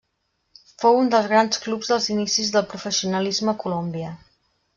Fou 0.83 0.95
un 1.01 1.11
dels 1.15 1.29
grans 1.33 1.61
clubs 1.65 1.91
dels 1.91 2.07
inicis 2.15 2.49
del 2.57 2.67
professionalisme 2.73 3.55
a 3.55 3.57
Colòmbia. 3.67 4.17